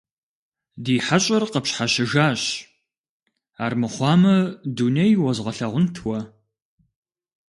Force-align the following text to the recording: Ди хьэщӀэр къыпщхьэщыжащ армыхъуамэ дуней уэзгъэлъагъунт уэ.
Ди 0.83 0.95
хьэщӀэр 1.05 1.43
къыпщхьэщыжащ 1.51 2.41
армыхъуамэ 3.63 4.35
дуней 4.75 5.13
уэзгъэлъагъунт 5.21 5.95
уэ. 6.07 6.19